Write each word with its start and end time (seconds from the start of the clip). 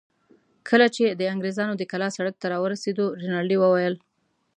کله 0.69 0.87
چې 0.95 1.03
د 1.19 1.21
انګرېزانو 1.33 1.73
د 1.77 1.83
کلا 1.91 2.07
سړک 2.17 2.35
ته 2.41 2.45
راورسېدو، 2.53 3.05
رینالډي 3.21 3.57
وویل. 3.59 3.95